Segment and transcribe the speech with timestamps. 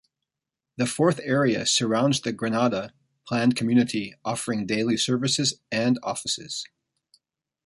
[0.77, 2.89] The fourth area surrounds the Gananda
[3.27, 6.65] planned community offering daily services and offices.